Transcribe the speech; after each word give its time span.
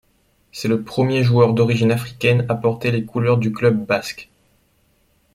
C'est 0.51 0.67
le 0.67 0.81
premier 0.83 1.23
joueur 1.23 1.53
d'origine 1.53 1.91
africaine 1.91 2.43
à 2.49 2.55
porter 2.55 2.89
les 2.89 3.05
couleurs 3.05 3.37
du 3.37 3.51
club 3.51 3.85
basque. 3.85 4.31